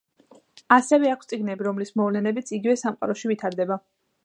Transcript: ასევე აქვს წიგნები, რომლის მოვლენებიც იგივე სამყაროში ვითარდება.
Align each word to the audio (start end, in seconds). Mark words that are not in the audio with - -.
ასევე 0.77 1.11
აქვს 1.15 1.29
წიგნები, 1.33 1.67
რომლის 1.67 1.93
მოვლენებიც 2.01 2.51
იგივე 2.59 2.77
სამყაროში 2.85 3.33
ვითარდება. 3.33 3.79